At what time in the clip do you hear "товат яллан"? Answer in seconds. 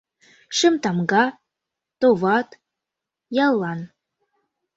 1.99-3.79